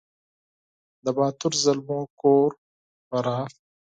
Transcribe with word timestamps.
د 1.03 1.05
باتور 1.17 1.53
زلمو 1.63 1.99
کور 2.21 2.51
فراه 3.07 3.45